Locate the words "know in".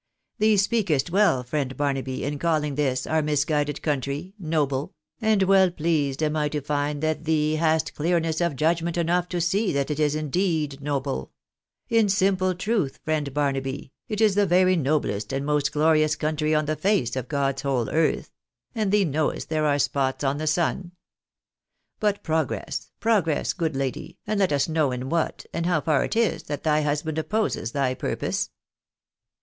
24.67-25.09